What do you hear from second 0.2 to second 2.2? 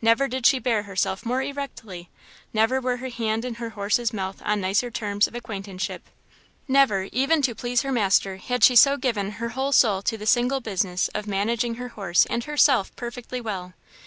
did she bear herself more erectly;